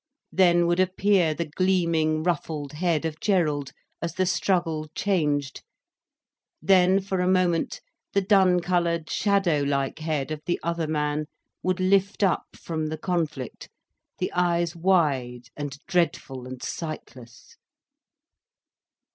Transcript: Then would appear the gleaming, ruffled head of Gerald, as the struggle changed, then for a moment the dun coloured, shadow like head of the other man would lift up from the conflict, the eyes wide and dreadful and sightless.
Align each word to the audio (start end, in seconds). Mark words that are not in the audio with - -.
Then 0.31 0.65
would 0.65 0.79
appear 0.79 1.35
the 1.35 1.45
gleaming, 1.45 2.23
ruffled 2.23 2.73
head 2.73 3.05
of 3.05 3.19
Gerald, 3.19 3.71
as 4.01 4.15
the 4.15 4.25
struggle 4.25 4.87
changed, 4.95 5.61
then 6.59 6.99
for 6.99 7.19
a 7.19 7.27
moment 7.27 7.81
the 8.13 8.21
dun 8.21 8.61
coloured, 8.61 9.11
shadow 9.11 9.61
like 9.61 9.99
head 9.99 10.31
of 10.31 10.41
the 10.47 10.59
other 10.63 10.87
man 10.87 11.27
would 11.61 11.79
lift 11.79 12.23
up 12.23 12.47
from 12.55 12.87
the 12.87 12.97
conflict, 12.97 13.69
the 14.17 14.33
eyes 14.33 14.75
wide 14.75 15.49
and 15.55 15.77
dreadful 15.85 16.47
and 16.47 16.63
sightless. 16.63 17.57